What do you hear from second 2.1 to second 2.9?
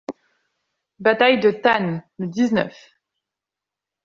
le dix-neuf.